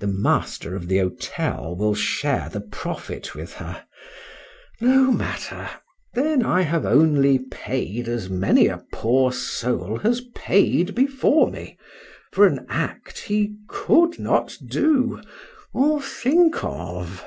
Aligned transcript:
—The 0.00 0.08
master 0.08 0.74
of 0.74 0.88
the 0.88 0.98
hotel 0.98 1.76
will 1.76 1.94
share 1.94 2.48
the 2.48 2.60
profit 2.60 3.36
with 3.36 3.52
her;—no 3.52 5.12
matter,—then 5.12 6.44
I 6.44 6.62
have 6.62 6.84
only 6.84 7.38
paid 7.38 8.08
as 8.08 8.28
many 8.28 8.66
a 8.66 8.84
poor 8.92 9.30
soul 9.32 9.98
has 9.98 10.22
paid 10.34 10.96
before 10.96 11.48
me, 11.48 11.78
for 12.32 12.48
an 12.48 12.66
act 12.68 13.18
he 13.20 13.54
could 13.68 14.18
not 14.18 14.56
do, 14.66 15.22
or 15.72 16.02
think 16.02 16.64
of. 16.64 17.24